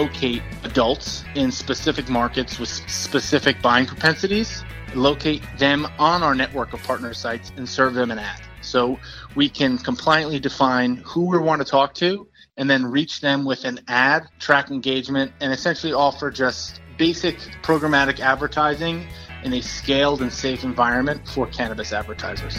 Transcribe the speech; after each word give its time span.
locate 0.00 0.42
adults 0.64 1.24
in 1.34 1.52
specific 1.52 2.08
markets 2.08 2.58
with 2.58 2.70
specific 2.70 3.60
buying 3.60 3.84
propensities, 3.84 4.64
locate 4.94 5.42
them 5.58 5.86
on 5.98 6.22
our 6.22 6.34
network 6.34 6.72
of 6.72 6.82
partner 6.84 7.12
sites, 7.12 7.52
and 7.58 7.68
serve 7.68 7.92
them 7.92 8.10
an 8.10 8.18
ad. 8.18 8.40
So 8.62 8.98
we 9.34 9.50
can 9.50 9.76
compliantly 9.76 10.40
define 10.40 10.96
who 11.04 11.26
we 11.26 11.36
want 11.36 11.60
to 11.60 11.70
talk 11.70 11.92
to 11.96 12.26
and 12.56 12.70
then 12.70 12.86
reach 12.86 13.20
them 13.20 13.44
with 13.44 13.66
an 13.66 13.80
ad, 13.88 14.22
track 14.38 14.70
engagement, 14.70 15.32
and 15.42 15.52
essentially 15.52 15.92
offer 15.92 16.30
just 16.30 16.80
basic 16.96 17.36
programmatic 17.62 18.20
advertising 18.20 19.06
in 19.44 19.52
a 19.52 19.60
scaled 19.60 20.22
and 20.22 20.32
safe 20.32 20.64
environment 20.64 21.28
for 21.28 21.46
cannabis 21.48 21.92
advertisers. 21.92 22.56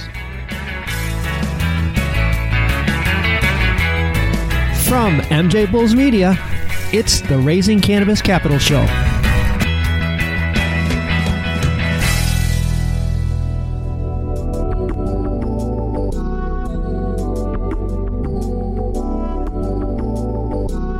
From 4.88 5.22
MJ 5.32 5.72
Bulls 5.72 5.96
Media, 5.96 6.38
it's 6.94 7.22
the 7.22 7.38
Raising 7.38 7.80
Cannabis 7.80 8.22
Capital 8.22 8.60
Show. 8.60 8.86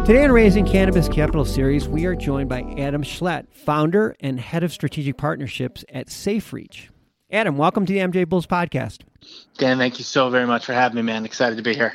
Today 0.06 0.24
on 0.24 0.32
Raising 0.32 0.66
Cannabis 0.66 1.10
Capital 1.10 1.44
Series, 1.44 1.90
we 1.90 2.06
are 2.06 2.16
joined 2.16 2.48
by 2.48 2.62
Adam 2.78 3.04
Schlett, 3.04 3.48
founder 3.52 4.16
and 4.22 4.40
head 4.40 4.64
of 4.64 4.72
strategic 4.72 5.18
partnerships 5.18 5.84
at 5.90 6.08
SafeReach. 6.08 6.88
Adam, 7.30 7.58
welcome 7.58 7.86
to 7.86 7.92
the 7.92 8.00
MJ 8.00 8.28
Bulls 8.28 8.48
podcast. 8.48 9.02
Dan, 9.58 9.78
thank 9.78 9.98
you 9.98 10.06
so 10.06 10.30
very 10.30 10.48
much 10.48 10.66
for 10.66 10.72
having 10.74 10.96
me, 10.96 11.02
man. 11.02 11.26
Excited 11.26 11.58
to 11.58 11.62
be 11.62 11.74
here. 11.74 11.94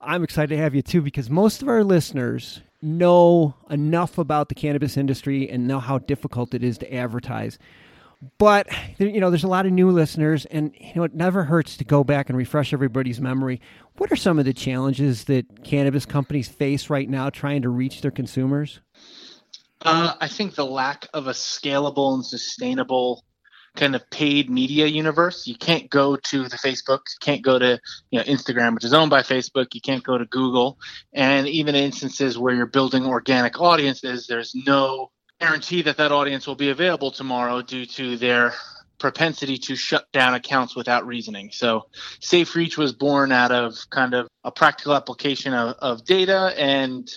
I'm 0.00 0.24
excited 0.24 0.56
to 0.56 0.62
have 0.62 0.74
you 0.74 0.80
too 0.80 1.02
because 1.02 1.28
most 1.28 1.60
of 1.60 1.68
our 1.68 1.84
listeners 1.84 2.62
know 2.80 3.54
enough 3.70 4.18
about 4.18 4.48
the 4.48 4.54
cannabis 4.54 4.96
industry 4.96 5.48
and 5.48 5.66
know 5.66 5.80
how 5.80 5.98
difficult 5.98 6.54
it 6.54 6.62
is 6.62 6.78
to 6.78 6.94
advertise. 6.94 7.58
But 8.38 8.66
you 8.98 9.20
know, 9.20 9.30
there's 9.30 9.44
a 9.44 9.48
lot 9.48 9.66
of 9.66 9.72
new 9.72 9.90
listeners, 9.90 10.44
and 10.46 10.74
you 10.78 10.92
know, 10.96 11.04
it 11.04 11.14
never 11.14 11.44
hurts 11.44 11.76
to 11.76 11.84
go 11.84 12.02
back 12.02 12.28
and 12.28 12.36
refresh 12.36 12.72
everybody's 12.72 13.20
memory. 13.20 13.60
What 13.96 14.10
are 14.10 14.16
some 14.16 14.40
of 14.40 14.44
the 14.44 14.52
challenges 14.52 15.24
that 15.24 15.62
cannabis 15.64 16.04
companies 16.04 16.48
face 16.48 16.90
right 16.90 17.08
now 17.08 17.30
trying 17.30 17.62
to 17.62 17.68
reach 17.68 18.00
their 18.00 18.10
consumers? 18.10 18.80
Uh, 19.82 20.14
I 20.20 20.26
think 20.26 20.56
the 20.56 20.66
lack 20.66 21.06
of 21.14 21.28
a 21.28 21.32
scalable 21.32 22.14
and 22.14 22.26
sustainable 22.26 23.22
kind 23.78 23.94
of 23.94 24.08
paid 24.10 24.50
media 24.50 24.86
universe. 24.86 25.46
You 25.46 25.56
can't 25.56 25.88
go 25.88 26.16
to 26.16 26.48
the 26.48 26.56
Facebook, 26.56 27.00
you 27.08 27.18
can't 27.20 27.42
go 27.42 27.58
to 27.58 27.80
you 28.10 28.18
know 28.18 28.24
Instagram, 28.24 28.74
which 28.74 28.84
is 28.84 28.92
owned 28.92 29.10
by 29.10 29.22
Facebook. 29.22 29.74
You 29.74 29.80
can't 29.80 30.04
go 30.04 30.18
to 30.18 30.26
Google, 30.26 30.78
and 31.12 31.48
even 31.48 31.74
in 31.74 31.84
instances 31.84 32.36
where 32.36 32.54
you're 32.54 32.66
building 32.66 33.06
organic 33.06 33.60
audiences, 33.60 34.26
there's 34.26 34.54
no 34.54 35.10
guarantee 35.40 35.82
that 35.82 35.96
that 35.96 36.12
audience 36.12 36.46
will 36.46 36.56
be 36.56 36.70
available 36.70 37.10
tomorrow 37.10 37.62
due 37.62 37.86
to 37.86 38.16
their 38.16 38.52
propensity 38.98 39.56
to 39.58 39.76
shut 39.76 40.10
down 40.12 40.34
accounts 40.34 40.74
without 40.74 41.06
reasoning. 41.06 41.50
So 41.52 41.86
Safe 42.20 42.54
Reach 42.56 42.76
was 42.76 42.92
born 42.92 43.30
out 43.30 43.52
of 43.52 43.78
kind 43.90 44.12
of 44.12 44.26
a 44.42 44.50
practical 44.50 44.94
application 44.94 45.54
of, 45.54 45.76
of 45.78 46.04
data 46.04 46.52
and 46.58 47.08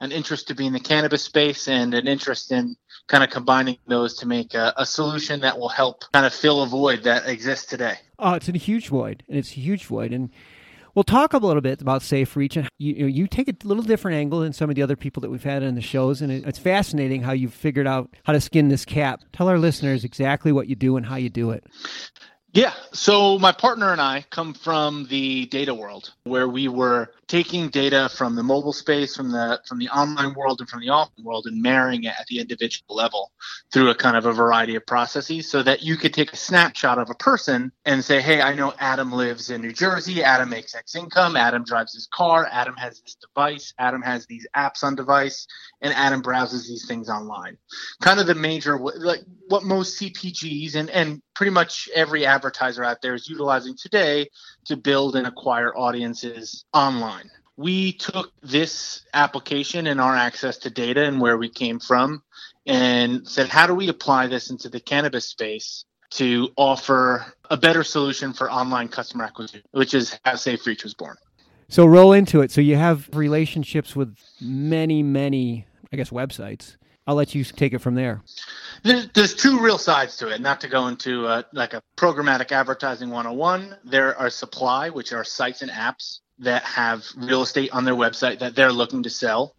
an 0.00 0.12
interest 0.12 0.48
to 0.48 0.54
be 0.54 0.66
in 0.66 0.72
the 0.72 0.80
cannabis 0.80 1.22
space 1.22 1.68
and 1.68 1.94
an 1.94 2.06
interest 2.06 2.52
in 2.52 2.76
kind 3.06 3.22
of 3.22 3.30
combining 3.30 3.78
those 3.86 4.14
to 4.18 4.26
make 4.26 4.54
a, 4.54 4.72
a, 4.76 4.84
solution 4.84 5.40
that 5.40 5.58
will 5.58 5.68
help 5.68 6.04
kind 6.12 6.26
of 6.26 6.34
fill 6.34 6.62
a 6.62 6.66
void 6.66 7.04
that 7.04 7.28
exists 7.28 7.66
today. 7.66 7.94
Oh, 8.18 8.34
it's 8.34 8.48
a 8.48 8.52
huge 8.52 8.88
void, 8.88 9.22
and 9.28 9.38
it's 9.38 9.52
a 9.52 9.60
huge 9.60 9.84
void. 9.84 10.12
And 10.12 10.30
we'll 10.94 11.04
talk 11.04 11.32
a 11.32 11.38
little 11.38 11.60
bit 11.60 11.80
about 11.80 12.02
Safe 12.02 12.34
Reach, 12.34 12.56
and 12.56 12.68
you, 12.78 13.06
you, 13.06 13.26
take 13.26 13.48
a 13.48 13.54
little 13.66 13.82
different 13.82 14.16
angle 14.16 14.40
than 14.40 14.52
some 14.52 14.70
of 14.70 14.76
the 14.76 14.82
other 14.82 14.96
people 14.96 15.20
that 15.20 15.30
we've 15.30 15.44
had 15.44 15.62
in 15.62 15.74
the 15.74 15.80
shows, 15.80 16.20
and 16.20 16.32
it, 16.32 16.44
it's 16.46 16.58
fascinating 16.58 17.22
how 17.22 17.32
you've 17.32 17.54
figured 17.54 17.86
out 17.86 18.10
how 18.24 18.32
to 18.32 18.40
skin 18.40 18.68
this 18.68 18.84
cap. 18.84 19.22
Tell 19.32 19.48
our 19.48 19.58
listeners 19.58 20.04
exactly 20.04 20.50
what 20.50 20.66
you 20.66 20.74
do 20.74 20.96
and 20.96 21.06
how 21.06 21.16
you 21.16 21.28
do 21.28 21.50
it. 21.52 21.64
Yeah. 22.52 22.72
So 22.92 23.38
my 23.38 23.52
partner 23.52 23.92
and 23.92 24.00
I 24.00 24.24
come 24.30 24.54
from 24.54 25.06
the 25.08 25.44
data 25.46 25.74
world 25.74 26.14
where 26.24 26.48
we 26.48 26.68
were 26.68 27.10
taking 27.28 27.68
data 27.68 28.08
from 28.08 28.36
the 28.36 28.42
mobile 28.42 28.72
space, 28.72 29.16
from 29.16 29.30
the 29.30 29.60
from 29.66 29.78
the 29.78 29.88
online 29.88 30.32
world 30.32 30.60
and 30.60 30.68
from 30.68 30.80
the 30.80 30.86
offline 30.86 31.24
world 31.24 31.46
and 31.46 31.60
marrying 31.60 32.04
it 32.04 32.14
at 32.18 32.26
the 32.28 32.38
individual 32.38 32.94
level 32.96 33.32
through 33.72 33.90
a 33.90 33.94
kind 33.94 34.16
of 34.16 34.26
a 34.26 34.32
variety 34.32 34.76
of 34.76 34.86
processes 34.86 35.50
so 35.50 35.62
that 35.62 35.82
you 35.82 35.96
could 35.96 36.14
take 36.14 36.32
a 36.32 36.36
snapshot 36.36 36.98
of 36.98 37.10
a 37.10 37.14
person 37.14 37.72
and 37.84 38.04
say, 38.04 38.20
Hey, 38.22 38.40
I 38.40 38.54
know 38.54 38.72
Adam 38.78 39.12
lives 39.12 39.50
in 39.50 39.60
New 39.60 39.72
Jersey, 39.72 40.22
Adam 40.22 40.48
makes 40.48 40.74
X 40.74 40.94
income, 40.94 41.36
Adam 41.36 41.64
drives 41.64 41.92
his 41.94 42.06
car, 42.06 42.48
Adam 42.50 42.76
has 42.76 43.00
this 43.00 43.16
device, 43.16 43.74
Adam 43.78 44.02
has 44.02 44.26
these 44.26 44.46
apps 44.56 44.82
on 44.82 44.94
device, 44.94 45.46
and 45.82 45.92
Adam 45.92 46.22
browses 46.22 46.68
these 46.68 46.86
things 46.86 47.08
online. 47.08 47.58
Kind 48.00 48.20
of 48.20 48.26
the 48.26 48.34
major 48.34 48.78
like 48.78 49.20
what 49.48 49.64
most 49.64 50.00
CPGs 50.00 50.74
and, 50.74 50.90
and 50.90 51.22
pretty 51.34 51.50
much 51.50 51.88
every 51.94 52.24
advertiser 52.46 52.84
out 52.84 53.02
there 53.02 53.14
is 53.14 53.28
utilizing 53.28 53.74
today 53.76 54.28
to 54.64 54.76
build 54.76 55.16
and 55.16 55.26
acquire 55.26 55.76
audiences 55.76 56.64
online. 56.72 57.28
We 57.56 57.92
took 57.92 58.32
this 58.42 59.04
application 59.14 59.86
and 59.88 60.00
our 60.00 60.14
access 60.14 60.58
to 60.58 60.70
data 60.70 61.04
and 61.04 61.20
where 61.20 61.38
we 61.38 61.48
came 61.48 61.80
from 61.80 62.22
and 62.66 63.26
said, 63.26 63.48
how 63.48 63.66
do 63.66 63.74
we 63.74 63.88
apply 63.88 64.28
this 64.28 64.50
into 64.50 64.68
the 64.68 64.78
cannabis 64.78 65.26
space 65.26 65.84
to 66.10 66.50
offer 66.56 67.26
a 67.50 67.56
better 67.56 67.82
solution 67.82 68.32
for 68.32 68.50
online 68.50 68.88
customer 68.88 69.24
acquisition, 69.24 69.62
which 69.72 69.92
is 69.92 70.16
how 70.24 70.36
Safe 70.36 70.64
Reach 70.64 70.84
was 70.84 70.94
born. 70.94 71.16
So 71.68 71.84
roll 71.84 72.12
into 72.12 72.42
it. 72.42 72.52
So 72.52 72.60
you 72.60 72.76
have 72.76 73.08
relationships 73.12 73.96
with 73.96 74.16
many, 74.40 75.02
many, 75.02 75.66
I 75.92 75.96
guess, 75.96 76.10
websites. 76.10 76.76
I'll 77.06 77.14
let 77.14 77.34
you 77.34 77.44
take 77.44 77.72
it 77.72 77.78
from 77.78 77.94
there. 77.94 78.22
There's 78.82 79.34
two 79.34 79.60
real 79.60 79.78
sides 79.78 80.16
to 80.18 80.28
it. 80.28 80.40
Not 80.40 80.60
to 80.62 80.68
go 80.68 80.88
into 80.88 81.26
a, 81.26 81.44
like 81.52 81.74
a 81.74 81.82
programmatic 81.96 82.52
advertising 82.52 83.10
101. 83.10 83.76
There 83.84 84.18
are 84.18 84.30
supply, 84.30 84.90
which 84.90 85.12
are 85.12 85.24
sites 85.24 85.62
and 85.62 85.70
apps 85.70 86.20
that 86.40 86.62
have 86.64 87.04
real 87.16 87.42
estate 87.42 87.70
on 87.72 87.84
their 87.84 87.94
website 87.94 88.40
that 88.40 88.54
they're 88.54 88.72
looking 88.72 89.02
to 89.04 89.10
sell. 89.10 89.54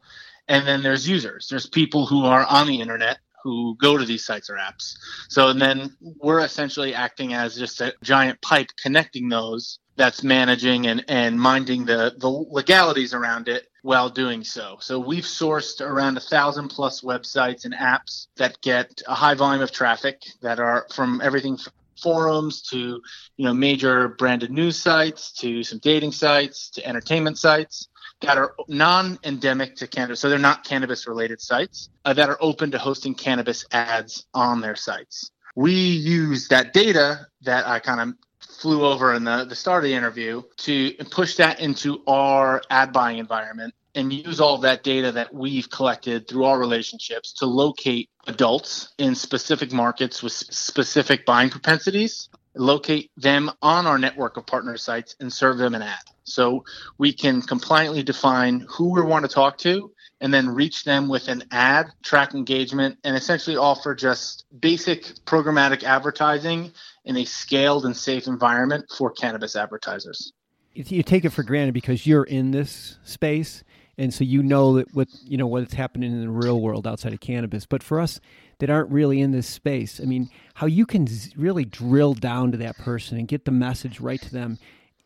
And 0.47 0.67
then 0.67 0.83
there's 0.83 1.07
users. 1.07 1.47
There's 1.49 1.67
people 1.67 2.05
who 2.05 2.25
are 2.25 2.45
on 2.45 2.67
the 2.67 2.79
internet 2.79 3.19
who 3.43 3.75
go 3.79 3.97
to 3.97 4.05
these 4.05 4.25
sites 4.25 4.49
or 4.49 4.55
apps. 4.55 4.95
So 5.29 5.49
and 5.49 5.61
then 5.61 5.95
we're 6.21 6.39
essentially 6.39 6.93
acting 6.93 7.33
as 7.33 7.57
just 7.57 7.81
a 7.81 7.93
giant 8.03 8.41
pipe 8.41 8.69
connecting 8.81 9.29
those 9.29 9.79
that's 9.95 10.23
managing 10.23 10.87
and, 10.87 11.03
and 11.07 11.39
minding 11.39 11.85
the, 11.85 12.15
the 12.17 12.29
legalities 12.29 13.13
around 13.13 13.47
it 13.47 13.67
while 13.81 14.09
doing 14.09 14.43
so. 14.43 14.77
So 14.79 14.99
we've 14.99 15.23
sourced 15.23 15.81
around 15.81 16.17
a 16.17 16.21
thousand 16.21 16.69
plus 16.69 17.01
websites 17.01 17.65
and 17.65 17.73
apps 17.73 18.27
that 18.37 18.61
get 18.61 19.01
a 19.07 19.15
high 19.15 19.33
volume 19.33 19.63
of 19.63 19.71
traffic 19.71 20.21
that 20.41 20.59
are 20.59 20.85
from 20.93 21.19
everything 21.23 21.57
from 21.57 21.73
forums 22.01 22.61
to 22.61 23.01
you 23.37 23.45
know 23.45 23.53
major 23.53 24.09
branded 24.09 24.51
news 24.51 24.79
sites 24.79 25.31
to 25.31 25.63
some 25.63 25.79
dating 25.79 26.11
sites 26.11 26.69
to 26.69 26.85
entertainment 26.87 27.39
sites 27.39 27.89
that 28.21 28.37
are 28.37 28.55
non-endemic 28.67 29.75
to 29.75 29.87
cannabis 29.87 30.19
so 30.19 30.29
they're 30.29 30.39
not 30.39 30.63
cannabis 30.63 31.07
related 31.07 31.41
sites 31.41 31.89
uh, 32.05 32.13
that 32.13 32.29
are 32.29 32.37
open 32.41 32.71
to 32.71 32.77
hosting 32.77 33.13
cannabis 33.13 33.65
ads 33.71 34.25
on 34.33 34.61
their 34.61 34.75
sites. 34.75 35.31
We 35.55 35.73
use 35.73 36.47
that 36.49 36.73
data 36.73 37.27
that 37.41 37.67
i 37.67 37.79
kind 37.79 38.01
of 38.01 38.15
flew 38.39 38.85
over 38.85 39.13
in 39.13 39.23
the, 39.23 39.45
the 39.45 39.55
start 39.55 39.83
of 39.83 39.89
the 39.89 39.95
interview 39.95 40.41
to 40.57 40.93
push 41.11 41.35
that 41.35 41.59
into 41.59 42.03
our 42.07 42.61
ad 42.69 42.91
buying 42.91 43.19
environment 43.19 43.73
and 43.95 44.13
use 44.13 44.39
all 44.39 44.59
that 44.59 44.83
data 44.83 45.11
that 45.11 45.33
we've 45.33 45.69
collected 45.69 46.27
through 46.27 46.45
our 46.45 46.59
relationships 46.59 47.33
to 47.33 47.45
locate 47.45 48.09
adults 48.27 48.93
in 48.99 49.15
specific 49.15 49.71
markets 49.71 50.21
with 50.21 50.33
specific 50.33 51.25
buying 51.25 51.49
propensities, 51.49 52.29
locate 52.59 53.11
them 53.17 53.51
on 53.61 53.85
our 53.85 53.97
network 53.97 54.37
of 54.37 54.45
partner 54.45 54.77
sites 54.77 55.15
and 55.19 55.31
serve 55.31 55.57
them 55.57 55.75
an 55.75 55.81
ad. 55.81 55.99
So 56.23 56.63
we 56.97 57.13
can 57.13 57.41
compliantly 57.41 58.03
define 58.03 58.65
who 58.69 58.93
we 58.93 59.01
want 59.01 59.25
to 59.25 59.33
talk 59.33 59.57
to 59.59 59.91
and 60.19 60.33
then 60.33 60.49
reach 60.49 60.83
them 60.83 61.07
with 61.07 61.27
an 61.27 61.43
ad, 61.51 61.87
track 62.03 62.33
engagement, 62.33 62.97
and 63.03 63.15
essentially 63.15 63.55
offer 63.55 63.93
just 63.93 64.45
basic 64.59 65.03
programmatic 65.25 65.83
advertising 65.83 66.71
in 67.05 67.17
a 67.17 67.25
scaled 67.25 67.85
and 67.85 67.95
safe 67.95 68.27
environment 68.27 68.85
for 68.97 69.11
cannabis 69.11 69.55
advertisers. 69.55 70.33
You 70.73 71.01
take 71.01 71.25
it 71.25 71.29
for 71.29 71.43
granted 71.43 71.73
because 71.73 72.05
you're 72.05 72.23
in 72.23 72.51
this 72.51 72.97
space, 73.03 73.63
and 73.97 74.13
so 74.13 74.23
you 74.23 74.43
know 74.43 74.75
that 74.75 74.93
what 74.93 75.07
you 75.23 75.37
know 75.37 75.47
what's 75.47 75.73
happening 75.73 76.11
in 76.11 76.21
the 76.21 76.29
real 76.29 76.61
world 76.61 76.85
outside 76.85 77.13
of 77.13 77.19
cannabis. 77.19 77.65
But 77.65 77.83
for 77.83 77.99
us 77.99 78.19
that 78.59 78.69
aren't 78.69 78.91
really 78.91 79.21
in 79.21 79.31
this 79.31 79.47
space, 79.47 79.99
I 79.99 80.05
mean, 80.05 80.29
how 80.55 80.67
you 80.67 80.85
can 80.85 81.07
really 81.35 81.65
drill 81.65 82.13
down 82.13 82.51
to 82.51 82.57
that 82.57 82.77
person 82.77 83.17
and 83.17 83.27
get 83.27 83.45
the 83.45 83.51
message 83.51 83.99
right 83.99 84.21
to 84.21 84.31
them. 84.31 84.57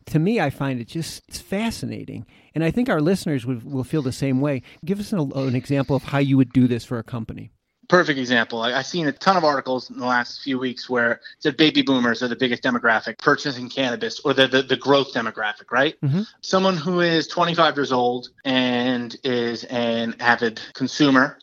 To 0.06 0.18
me, 0.18 0.40
I 0.40 0.50
find 0.50 0.80
it 0.80 0.88
just 0.88 1.22
it's 1.28 1.40
fascinating, 1.40 2.26
and 2.54 2.64
I 2.64 2.70
think 2.70 2.88
our 2.88 3.00
listeners 3.00 3.46
would, 3.46 3.64
will 3.64 3.84
feel 3.84 4.02
the 4.02 4.12
same 4.12 4.40
way. 4.40 4.62
Give 4.84 4.98
us 4.98 5.12
an, 5.12 5.32
an 5.34 5.54
example 5.54 5.94
of 5.94 6.02
how 6.04 6.18
you 6.18 6.36
would 6.36 6.52
do 6.52 6.66
this 6.66 6.84
for 6.84 6.98
a 6.98 7.04
company 7.04 7.50
perfect 7.92 8.18
example. 8.18 8.62
I, 8.62 8.72
I've 8.72 8.86
seen 8.86 9.06
a 9.06 9.12
ton 9.12 9.36
of 9.36 9.44
articles 9.44 9.90
in 9.90 9.98
the 9.98 10.06
last 10.06 10.40
few 10.40 10.58
weeks 10.58 10.88
where 10.88 11.12
it 11.12 11.20
said 11.40 11.58
baby 11.58 11.82
boomers 11.82 12.22
are 12.22 12.28
the 12.28 12.36
biggest 12.36 12.62
demographic 12.62 13.18
purchasing 13.18 13.68
cannabis 13.68 14.18
or 14.20 14.32
the, 14.32 14.48
the, 14.48 14.62
the 14.62 14.78
growth 14.78 15.12
demographic, 15.12 15.70
right? 15.70 16.00
Mm-hmm. 16.00 16.22
Someone 16.40 16.78
who 16.78 17.00
is 17.00 17.26
25 17.26 17.76
years 17.76 17.92
old 17.92 18.30
and 18.46 19.14
is 19.24 19.64
an 19.64 20.14
avid 20.20 20.58
consumer 20.72 21.38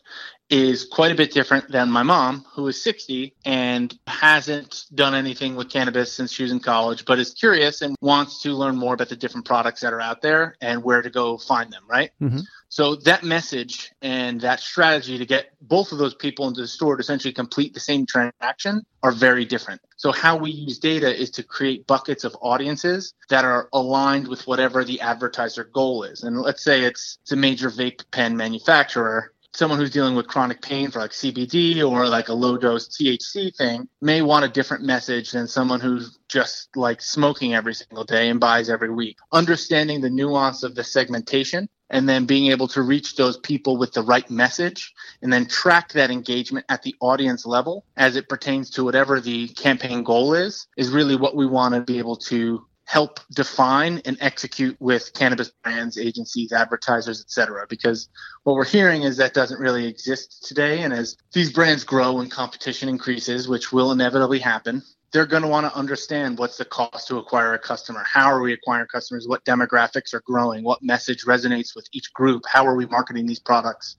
is 0.50 0.84
quite 0.84 1.12
a 1.12 1.14
bit 1.14 1.32
different 1.32 1.68
than 1.70 1.90
my 1.90 2.02
mom, 2.02 2.44
who 2.52 2.66
is 2.66 2.82
60 2.82 3.34
and 3.44 3.96
hasn't 4.08 4.84
done 4.94 5.14
anything 5.14 5.54
with 5.54 5.70
cannabis 5.70 6.12
since 6.12 6.32
she 6.32 6.42
was 6.42 6.50
in 6.50 6.58
college, 6.58 7.04
but 7.04 7.20
is 7.20 7.32
curious 7.32 7.82
and 7.82 7.96
wants 8.00 8.42
to 8.42 8.52
learn 8.52 8.76
more 8.76 8.94
about 8.94 9.08
the 9.08 9.16
different 9.16 9.46
products 9.46 9.80
that 9.80 9.92
are 9.92 10.00
out 10.00 10.22
there 10.22 10.56
and 10.60 10.82
where 10.82 11.02
to 11.02 11.10
go 11.10 11.38
find 11.38 11.72
them, 11.72 11.84
right? 11.88 12.10
Mm-hmm. 12.20 12.40
So 12.68 12.96
that 12.96 13.24
message 13.24 13.92
and 14.00 14.40
that 14.42 14.60
strategy 14.60 15.18
to 15.18 15.26
get 15.26 15.50
both 15.60 15.90
of 15.90 15.98
those 15.98 16.14
people 16.14 16.46
into 16.46 16.60
the 16.60 16.68
store 16.68 16.96
to 16.96 17.00
essentially 17.00 17.32
complete 17.32 17.74
the 17.74 17.80
same 17.80 18.06
transaction 18.06 18.82
are 19.02 19.10
very 19.12 19.44
different. 19.44 19.80
So 19.96 20.12
how 20.12 20.36
we 20.36 20.50
use 20.50 20.78
data 20.78 21.14
is 21.14 21.30
to 21.32 21.42
create 21.42 21.86
buckets 21.86 22.22
of 22.22 22.36
audiences 22.40 23.14
that 23.28 23.44
are 23.44 23.68
aligned 23.72 24.28
with 24.28 24.46
whatever 24.46 24.84
the 24.84 25.00
advertiser 25.00 25.64
goal 25.64 26.04
is. 26.04 26.22
And 26.22 26.40
let's 26.40 26.62
say 26.62 26.82
it's, 26.82 27.18
it's 27.22 27.32
a 27.32 27.36
major 27.36 27.70
vape 27.70 28.04
pen 28.12 28.36
manufacturer 28.36 29.32
someone 29.52 29.78
who's 29.78 29.90
dealing 29.90 30.14
with 30.14 30.28
chronic 30.28 30.62
pain 30.62 30.90
for 30.90 31.00
like 31.00 31.10
CBD 31.10 31.88
or 31.88 32.08
like 32.08 32.28
a 32.28 32.34
low 32.34 32.56
dose 32.56 32.88
THC 32.88 33.54
thing 33.56 33.88
may 34.00 34.22
want 34.22 34.44
a 34.44 34.48
different 34.48 34.84
message 34.84 35.32
than 35.32 35.48
someone 35.48 35.80
who's 35.80 36.18
just 36.28 36.76
like 36.76 37.02
smoking 37.02 37.54
every 37.54 37.74
single 37.74 38.04
day 38.04 38.28
and 38.28 38.38
buys 38.38 38.70
every 38.70 38.90
week. 38.90 39.16
Understanding 39.32 40.00
the 40.00 40.10
nuance 40.10 40.62
of 40.62 40.74
the 40.74 40.84
segmentation 40.84 41.68
and 41.90 42.08
then 42.08 42.24
being 42.24 42.52
able 42.52 42.68
to 42.68 42.82
reach 42.82 43.16
those 43.16 43.36
people 43.38 43.76
with 43.76 43.92
the 43.92 44.02
right 44.02 44.30
message 44.30 44.94
and 45.22 45.32
then 45.32 45.46
track 45.46 45.92
that 45.92 46.10
engagement 46.10 46.64
at 46.68 46.82
the 46.82 46.94
audience 47.00 47.44
level 47.44 47.84
as 47.96 48.16
it 48.16 48.28
pertains 48.28 48.70
to 48.70 48.84
whatever 48.84 49.20
the 49.20 49.48
campaign 49.48 50.04
goal 50.04 50.34
is 50.34 50.68
is 50.76 50.90
really 50.90 51.16
what 51.16 51.36
we 51.36 51.46
want 51.46 51.74
to 51.74 51.80
be 51.80 51.98
able 51.98 52.16
to 52.16 52.64
help 52.90 53.20
define 53.30 54.02
and 54.04 54.16
execute 54.20 54.76
with 54.80 55.12
cannabis 55.14 55.52
brands, 55.62 55.96
agencies, 55.96 56.50
advertisers, 56.50 57.20
et 57.20 57.30
cetera. 57.30 57.64
Because 57.68 58.08
what 58.42 58.56
we're 58.56 58.64
hearing 58.64 59.04
is 59.04 59.16
that 59.16 59.32
doesn't 59.32 59.60
really 59.60 59.86
exist 59.86 60.44
today. 60.44 60.82
And 60.82 60.92
as 60.92 61.16
these 61.32 61.52
brands 61.52 61.84
grow 61.84 62.18
and 62.18 62.28
competition 62.28 62.88
increases, 62.88 63.46
which 63.46 63.72
will 63.72 63.92
inevitably 63.92 64.40
happen, 64.40 64.82
they're 65.12 65.24
going 65.24 65.44
to 65.44 65.48
want 65.48 65.66
to 65.66 65.78
understand 65.78 66.36
what's 66.36 66.56
the 66.56 66.64
cost 66.64 67.06
to 67.06 67.18
acquire 67.18 67.54
a 67.54 67.60
customer. 67.60 68.02
How 68.04 68.28
are 68.28 68.40
we 68.40 68.52
acquiring 68.52 68.88
customers? 68.88 69.28
What 69.28 69.44
demographics 69.44 70.12
are 70.12 70.22
growing? 70.26 70.64
What 70.64 70.82
message 70.82 71.24
resonates 71.26 71.76
with 71.76 71.86
each 71.92 72.12
group? 72.12 72.42
How 72.48 72.66
are 72.66 72.74
we 72.74 72.86
marketing 72.86 73.26
these 73.26 73.38
products? 73.38 73.94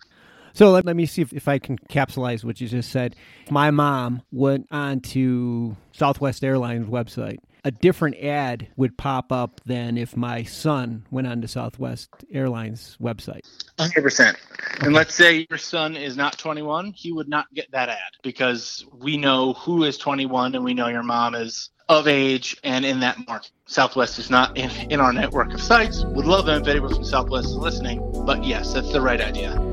So 0.54 0.70
let, 0.70 0.84
let 0.84 0.98
me 0.98 1.06
see 1.06 1.22
if, 1.22 1.32
if 1.32 1.48
I 1.48 1.60
can 1.60 1.78
capsulize 1.90 2.44
what 2.44 2.60
you 2.60 2.68
just 2.68 2.92
said. 2.92 3.16
My 3.50 3.72
mom 3.72 4.24
went 4.34 4.68
on 4.70 5.00
to 5.16 5.78
Southwest 5.94 6.44
Airlines 6.44 6.88
website 6.88 7.38
a 7.64 7.72
different 7.72 8.18
ad 8.18 8.68
would 8.76 8.98
pop 8.98 9.32
up 9.32 9.62
than 9.66 9.98
if 9.98 10.18
my 10.18 10.44
son 10.44 11.06
went 11.12 11.28
on 11.28 11.42
to 11.42 11.48
Southwest 11.48 12.10
Airlines 12.32 12.98
website. 13.02 13.42
100%. 13.78 14.36
And 14.82 14.94
let's 14.94 15.14
say 15.14 15.46
your 15.50 15.60
son 15.60 15.96
is 15.96 16.16
not 16.16 16.38
21, 16.38 16.94
he 16.94 17.12
would 17.12 17.30
not 17.30 17.54
get 17.54 17.70
that 17.72 17.90
ad 17.90 17.98
because 18.24 18.86
we 18.94 19.18
know 19.18 19.54
who 19.54 19.84
is 19.84 19.98
21 19.98 20.56
and 20.56 20.64
we 20.64 20.74
know 20.74 20.88
your 20.88 21.04
mom 21.04 21.36
is 21.36 21.70
of 21.90 22.08
age 22.08 22.56
and 22.64 22.86
in 22.86 23.02
that 23.02 23.18
market. 23.28 23.52
Southwest 23.66 24.18
is 24.18 24.30
not 24.30 24.58
in, 24.58 24.70
in 24.90 25.00
our 25.00 25.12
network 25.12 25.54
of 25.54 25.62
sites. 25.62 26.04
Would 26.06 26.26
love 26.26 26.46
them 26.46 26.62
if 26.62 26.68
anyone 26.68 26.94
from 26.94 27.04
Southwest 27.04 27.48
is 27.48 27.56
listening, 27.56 28.02
but 28.26 28.44
yes, 28.44 28.74
that's 28.74 28.92
the 28.92 29.02
right 29.02 29.20
idea. 29.20 29.71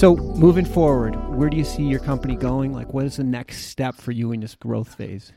So, 0.00 0.16
moving 0.16 0.64
forward, 0.64 1.14
where 1.28 1.50
do 1.50 1.58
you 1.58 1.64
see 1.64 1.82
your 1.82 2.00
company 2.00 2.34
going? 2.34 2.72
Like, 2.72 2.94
what 2.94 3.04
is 3.04 3.16
the 3.18 3.22
next 3.22 3.66
step 3.66 3.94
for 3.94 4.12
you 4.12 4.32
in 4.32 4.40
this 4.40 4.54
growth 4.54 4.94
phase? 4.94 5.30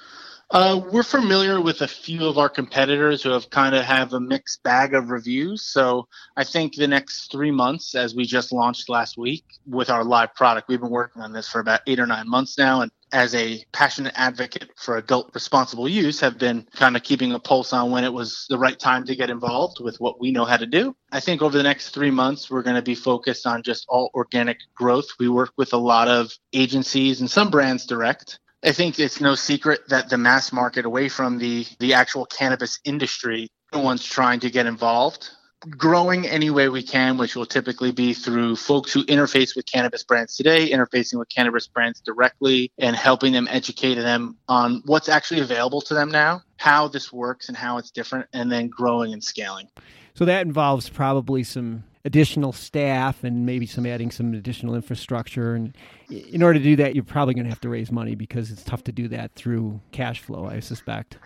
Uh, 0.52 0.80
we're 0.90 1.04
familiar 1.04 1.60
with 1.60 1.82
a 1.82 1.88
few 1.90 2.26
of 2.26 2.38
our 2.38 2.48
competitors 2.48 3.22
who 3.22 3.32
have 3.32 3.50
kind 3.50 3.76
of 3.76 3.84
have 3.84 4.14
a 4.14 4.22
mixed 4.22 4.64
bag 4.64 4.94
of 4.94 5.10
reviews. 5.10 5.64
So 5.64 6.08
I 6.38 6.46
think 6.46 6.76
the 6.76 6.88
next 6.88 7.30
three 7.30 7.52
months, 7.52 7.94
as 7.94 8.16
we 8.16 8.24
just 8.24 8.54
launched 8.54 8.88
last 8.88 9.18
week 9.18 9.44
with 9.68 9.90
our 9.90 10.06
live 10.06 10.34
product, 10.34 10.70
we've 10.70 10.80
been 10.80 10.90
working 10.90 11.22
on 11.22 11.34
this 11.34 11.50
for 11.50 11.60
about 11.60 11.82
eight 11.86 12.00
or 12.00 12.08
nine 12.08 12.30
months 12.30 12.58
now, 12.58 12.84
and 12.84 12.92
as 13.14 13.34
a 13.36 13.64
passionate 13.72 14.14
advocate 14.16 14.72
for 14.76 14.98
adult 14.98 15.30
responsible 15.34 15.88
use, 15.88 16.20
have 16.20 16.38
been 16.38 16.68
kind 16.76 16.98
of 16.98 17.04
keeping 17.04 17.32
a 17.32 17.40
pulse 17.40 17.72
on 17.72 17.92
when 17.92 18.04
it 18.04 18.12
was 18.12 18.46
the 18.50 18.58
right 18.58 18.78
time 18.78 19.06
to 19.06 19.16
get 19.16 19.30
involved 19.30 19.80
with 19.80 19.96
what 19.98 20.20
we 20.20 20.32
know 20.32 20.44
how 20.44 20.58
to 20.58 20.66
do. 20.66 20.96
I 21.12 21.20
think 21.20 21.42
over 21.42 21.56
the 21.56 21.64
next 21.64 21.90
three 21.90 22.12
months, 22.12 22.50
we're 22.50 22.64
going 22.64 22.76
to 22.76 22.82
be 22.82 22.96
focused 22.96 23.46
on 23.46 23.64
just 23.64 23.86
all 23.88 24.10
organic 24.16 24.58
growth. 24.76 25.08
We 25.20 25.30
work 25.30 25.52
with 25.56 25.74
a 25.74 25.78
lot 25.78 26.08
of 26.08 26.34
agencies 26.52 27.22
and 27.22 27.30
some 27.30 27.52
brands 27.52 27.86
direct. 27.86 28.40
I 28.64 28.72
think 28.72 29.00
it's 29.00 29.22
no 29.22 29.36
secret 29.36 29.82
that 29.90 30.10
the 30.10 30.18
mass 30.18 30.52
market 30.52 30.86
away 30.86 31.10
from 31.10 31.38
the, 31.38 31.68
the 31.80 31.94
actual 31.94 32.26
cannabis 32.26 32.80
industry, 32.84 33.50
no 33.74 33.80
one's 33.80 34.06
trying 34.06 34.40
to 34.42 34.50
get 34.50 34.66
involved 34.66 35.30
growing 35.70 36.28
any 36.28 36.50
way 36.50 36.70
we 36.70 36.84
can, 36.84 37.18
which 37.18 37.36
will 37.36 37.46
typically 37.46 37.92
be 37.92 38.14
through 38.14 38.56
folks 38.56 38.92
who 38.92 39.04
interface 39.06 39.56
with 39.56 39.66
cannabis 39.66 40.04
brands 40.04 40.36
today, 40.36 40.70
interfacing 40.70 41.20
with 41.20 41.30
cannabis 41.30 41.68
brands 41.68 42.00
directly 42.02 42.72
and 42.78 42.96
helping 42.96 43.34
them 43.34 43.48
educate 43.50 43.96
them 43.96 44.38
on 44.48 44.82
what's 44.86 45.10
actually 45.10 45.42
available 45.42 45.82
to 45.82 45.94
them 45.94 46.10
now, 46.10 46.42
how 46.58 46.88
this 46.88 47.12
works 47.12 47.48
and 47.48 47.58
how 47.58 47.78
it's 47.78 47.92
different, 47.92 48.28
and 48.34 48.52
then 48.52 48.68
growing 48.68 49.14
and 49.14 49.24
scaling. 49.24 49.68
So 50.16 50.26
that 50.26 50.46
involves 50.46 50.90
probably 50.90 51.44
some 51.44 51.84
additional 52.06 52.52
staff 52.52 53.24
and 53.24 53.46
maybe 53.46 53.66
some 53.66 53.86
adding 53.86 54.12
some 54.12 54.34
additional 54.34 54.76
infrastructure 54.76 55.56
and 55.56 55.76
in 56.10 56.44
order 56.44 56.60
to 56.60 56.64
do 56.64 56.76
that 56.76 56.96
you're 56.96 57.04
probably 57.04 57.34
going 57.34 57.46
to 57.46 57.50
have 57.50 57.62
to 57.62 57.70
raise 57.70 57.92
money 57.92 58.14
because 58.14 58.52
it's 58.52 58.64
tough 58.64 58.84
to 58.84 58.92
do 58.92 59.08
that 59.08 59.34
through 59.36 59.80
cash 59.92 60.20
flow 60.20 60.46
i 60.46 60.60
suspect 60.60 61.18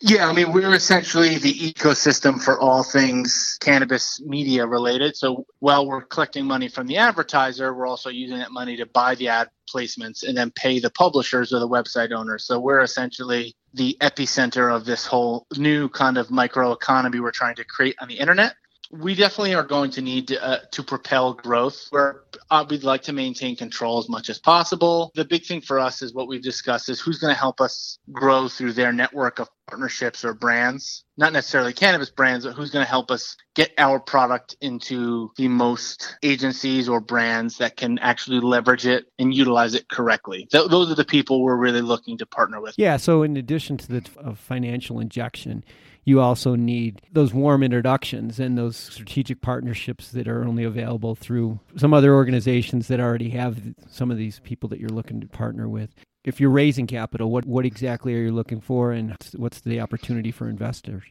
yeah, 0.00 0.28
I 0.28 0.32
mean, 0.32 0.52
we're 0.52 0.74
essentially 0.74 1.38
the 1.38 1.54
ecosystem 1.54 2.42
for 2.42 2.58
all 2.58 2.82
things 2.82 3.56
cannabis 3.60 4.20
media 4.20 4.66
related. 4.66 5.16
So 5.16 5.46
while 5.60 5.86
we're 5.86 6.02
collecting 6.02 6.44
money 6.44 6.68
from 6.68 6.86
the 6.86 6.96
advertiser, 6.98 7.72
we're 7.72 7.86
also 7.86 8.10
using 8.10 8.38
that 8.38 8.50
money 8.50 8.76
to 8.76 8.86
buy 8.86 9.14
the 9.14 9.28
ad 9.28 9.48
placements 9.72 10.26
and 10.26 10.36
then 10.36 10.50
pay 10.50 10.80
the 10.80 10.90
publishers 10.90 11.52
or 11.52 11.60
the 11.60 11.68
website 11.68 12.12
owners. 12.12 12.44
So 12.44 12.58
we're 12.58 12.82
essentially 12.82 13.54
the 13.72 13.96
epicenter 14.00 14.74
of 14.74 14.84
this 14.84 15.06
whole 15.06 15.46
new 15.56 15.88
kind 15.88 16.18
of 16.18 16.30
micro 16.30 16.72
economy 16.72 17.20
we're 17.20 17.30
trying 17.30 17.56
to 17.56 17.64
create 17.64 17.96
on 18.00 18.08
the 18.08 18.18
internet 18.18 18.54
we 18.90 19.14
definitely 19.14 19.54
are 19.54 19.64
going 19.64 19.90
to 19.92 20.02
need 20.02 20.28
to, 20.28 20.44
uh, 20.44 20.58
to 20.72 20.82
propel 20.82 21.34
growth 21.34 21.86
where 21.90 22.22
uh, 22.50 22.64
we'd 22.68 22.84
like 22.84 23.02
to 23.02 23.12
maintain 23.12 23.56
control 23.56 23.98
as 23.98 24.08
much 24.08 24.28
as 24.28 24.38
possible. 24.38 25.10
The 25.14 25.24
big 25.24 25.44
thing 25.44 25.60
for 25.60 25.78
us 25.78 26.02
is 26.02 26.12
what 26.12 26.28
we've 26.28 26.42
discussed 26.42 26.88
is 26.88 27.00
who's 27.00 27.18
going 27.18 27.34
to 27.34 27.38
help 27.38 27.60
us 27.60 27.98
grow 28.12 28.48
through 28.48 28.72
their 28.72 28.92
network 28.92 29.38
of 29.38 29.48
partnerships 29.66 30.24
or 30.24 30.34
brands, 30.34 31.04
not 31.16 31.32
necessarily 31.32 31.72
cannabis 31.72 32.10
brands, 32.10 32.44
but 32.44 32.54
who's 32.54 32.70
going 32.70 32.84
to 32.84 32.90
help 32.90 33.10
us 33.10 33.36
get 33.54 33.72
our 33.78 33.98
product 33.98 34.56
into 34.60 35.30
the 35.36 35.48
most 35.48 36.16
agencies 36.22 36.88
or 36.88 37.00
brands 37.00 37.58
that 37.58 37.76
can 37.76 37.98
actually 38.00 38.40
leverage 38.40 38.86
it 38.86 39.06
and 39.18 39.32
utilize 39.32 39.74
it 39.74 39.88
correctly. 39.88 40.46
Th- 40.50 40.68
those 40.68 40.90
are 40.90 40.94
the 40.94 41.04
people 41.04 41.42
we're 41.42 41.56
really 41.56 41.80
looking 41.80 42.18
to 42.18 42.26
partner 42.26 42.60
with. 42.60 42.74
Yeah. 42.76 42.96
So 42.96 43.22
in 43.22 43.36
addition 43.36 43.76
to 43.78 43.88
the 43.88 44.04
uh, 44.22 44.34
financial 44.34 45.00
injection, 45.00 45.64
you 46.04 46.20
also 46.20 46.54
need 46.54 47.00
those 47.12 47.32
warm 47.32 47.62
introductions 47.62 48.38
and 48.38 48.56
those 48.56 48.76
strategic 48.76 49.40
partnerships 49.40 50.10
that 50.10 50.28
are 50.28 50.44
only 50.44 50.64
available 50.64 51.14
through 51.14 51.58
some 51.76 51.94
other 51.94 52.14
organizations 52.14 52.88
that 52.88 53.00
already 53.00 53.30
have 53.30 53.60
some 53.90 54.10
of 54.10 54.16
these 54.16 54.40
people 54.40 54.68
that 54.68 54.80
you're 54.80 54.90
looking 54.90 55.20
to 55.20 55.26
partner 55.26 55.68
with. 55.68 55.90
If 56.24 56.40
you're 56.40 56.50
raising 56.50 56.86
capital, 56.86 57.30
what, 57.30 57.44
what 57.46 57.66
exactly 57.66 58.14
are 58.14 58.22
you 58.22 58.32
looking 58.32 58.60
for 58.60 58.92
and 58.92 59.16
what's 59.36 59.60
the 59.60 59.80
opportunity 59.80 60.30
for 60.30 60.48
investors? 60.48 61.02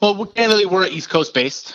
Well, 0.00 0.26
candidly, 0.26 0.66
we're 0.66 0.86
East 0.86 1.10
Coast 1.10 1.32
based. 1.34 1.74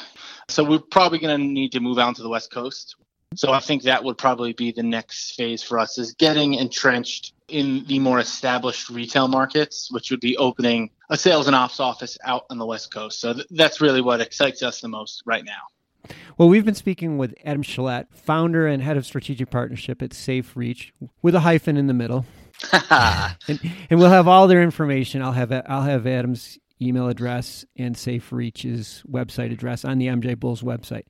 So 0.49 0.63
we're 0.63 0.79
probably 0.79 1.19
going 1.19 1.37
to 1.37 1.43
need 1.43 1.71
to 1.73 1.79
move 1.79 1.99
out 1.99 2.15
to 2.15 2.23
the 2.23 2.29
West 2.29 2.51
Coast. 2.51 2.95
So 3.35 3.51
I 3.51 3.59
think 3.59 3.83
that 3.83 4.03
would 4.03 4.17
probably 4.17 4.53
be 4.53 4.71
the 4.71 4.83
next 4.83 5.35
phase 5.35 5.61
for 5.61 5.79
us 5.79 5.97
is 5.97 6.13
getting 6.13 6.53
entrenched 6.53 7.33
in 7.49 7.83
the 7.85 7.99
more 7.99 8.19
established 8.19 8.89
retail 8.89 9.27
markets, 9.27 9.91
which 9.91 10.11
would 10.11 10.21
be 10.21 10.37
opening 10.37 10.91
a 11.09 11.17
sales 11.17 11.47
and 11.47 11.55
ops 11.55 11.79
office 11.79 12.17
out 12.23 12.45
on 12.49 12.57
the 12.57 12.65
West 12.65 12.93
Coast. 12.93 13.19
So 13.19 13.33
th- 13.33 13.47
that's 13.51 13.81
really 13.81 14.01
what 14.01 14.21
excites 14.21 14.61
us 14.63 14.81
the 14.81 14.87
most 14.87 15.23
right 15.25 15.43
now. 15.45 16.13
Well, 16.37 16.49
we've 16.49 16.65
been 16.65 16.75
speaking 16.75 17.17
with 17.17 17.33
Adam 17.43 17.63
Chalette, 17.63 18.07
founder 18.11 18.67
and 18.67 18.81
head 18.81 18.97
of 18.97 19.05
strategic 19.05 19.49
partnership 19.49 20.01
at 20.01 20.13
Safe 20.13 20.55
Reach, 20.55 20.93
with 21.21 21.35
a 21.35 21.41
hyphen 21.41 21.77
in 21.77 21.87
the 21.87 21.93
middle. 21.93 22.25
and, 23.47 23.59
and, 23.89 23.99
we'll 23.99 24.09
have 24.09 24.27
all 24.27 24.47
their 24.47 24.63
information. 24.63 25.21
I'll 25.21 25.31
have 25.31 25.51
I'll 25.51 25.83
have 25.83 26.07
Adam's 26.07 26.57
email 26.81 27.07
address 27.07 27.65
and 27.75 27.95
Safe 27.95 28.31
Reach's 28.31 29.03
website 29.09 29.51
address 29.51 29.85
on 29.85 29.97
the 29.99 30.07
MJ 30.07 30.39
Bulls 30.39 30.61
website. 30.61 31.03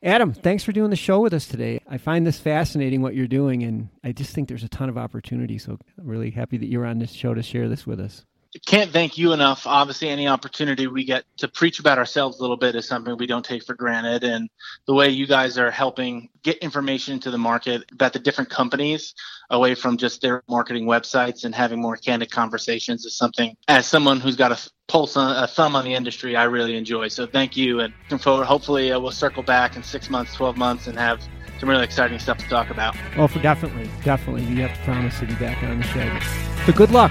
Adam, 0.00 0.32
thanks 0.32 0.62
for 0.62 0.70
doing 0.70 0.90
the 0.90 0.96
show 0.96 1.18
with 1.18 1.34
us 1.34 1.48
today. 1.48 1.80
I 1.88 1.98
find 1.98 2.24
this 2.24 2.38
fascinating 2.38 3.02
what 3.02 3.16
you're 3.16 3.26
doing, 3.26 3.64
and 3.64 3.88
I 4.04 4.12
just 4.12 4.32
think 4.32 4.48
there's 4.48 4.62
a 4.62 4.68
ton 4.68 4.88
of 4.88 4.96
opportunity. 4.96 5.58
So 5.58 5.78
I'm 5.98 6.06
really 6.06 6.30
happy 6.30 6.56
that 6.56 6.68
you're 6.68 6.86
on 6.86 7.00
this 7.00 7.10
show 7.10 7.34
to 7.34 7.42
share 7.42 7.68
this 7.68 7.84
with 7.84 7.98
us. 7.98 8.24
Can't 8.66 8.90
thank 8.90 9.18
you 9.18 9.32
enough. 9.32 9.66
Obviously, 9.66 10.08
any 10.08 10.28
opportunity 10.28 10.86
we 10.86 11.04
get 11.04 11.24
to 11.38 11.48
preach 11.48 11.80
about 11.80 11.98
ourselves 11.98 12.38
a 12.38 12.40
little 12.40 12.56
bit 12.56 12.74
is 12.74 12.88
something 12.88 13.16
we 13.16 13.26
don't 13.26 13.44
take 13.44 13.64
for 13.64 13.74
granted. 13.74 14.24
And 14.24 14.48
the 14.86 14.94
way 14.94 15.08
you 15.10 15.26
guys 15.26 15.58
are 15.58 15.70
helping 15.70 16.28
get 16.42 16.56
information 16.58 17.14
into 17.14 17.30
the 17.30 17.38
market 17.38 17.84
about 17.92 18.12
the 18.12 18.18
different 18.18 18.50
companies 18.50 19.14
away 19.50 19.74
from 19.74 19.96
just 19.96 20.20
their 20.20 20.42
marketing 20.48 20.86
websites 20.86 21.44
and 21.44 21.54
having 21.54 21.80
more 21.80 21.96
candid 21.96 22.30
conversations 22.30 23.04
is 23.04 23.16
something, 23.16 23.56
as 23.68 23.86
someone 23.86 24.20
who's 24.20 24.36
got 24.36 24.52
a 24.52 24.70
pulse 24.86 25.16
on, 25.16 25.42
a 25.42 25.46
thumb 25.46 25.76
on 25.76 25.84
the 25.84 25.94
industry, 25.94 26.36
I 26.36 26.44
really 26.44 26.76
enjoy. 26.76 27.08
So 27.08 27.26
thank 27.26 27.56
you. 27.56 27.80
And 27.80 27.92
forward, 28.20 28.46
hopefully, 28.46 28.92
uh, 28.92 29.00
we'll 29.00 29.10
circle 29.10 29.42
back 29.42 29.76
in 29.76 29.82
six 29.82 30.08
months, 30.08 30.34
12 30.34 30.56
months, 30.56 30.86
and 30.86 30.98
have 30.98 31.22
some 31.60 31.68
really 31.68 31.84
exciting 31.84 32.18
stuff 32.18 32.38
to 32.38 32.48
talk 32.48 32.70
about. 32.70 32.96
Well, 33.16 33.28
for 33.28 33.40
definitely, 33.40 33.90
definitely, 34.04 34.44
you 34.44 34.62
have 34.62 34.76
to 34.76 34.84
promise 34.84 35.18
to 35.20 35.26
be 35.26 35.34
back 35.34 35.62
on 35.62 35.78
the 35.78 35.84
show. 35.84 36.66
So 36.66 36.72
good 36.72 36.90
luck. 36.90 37.10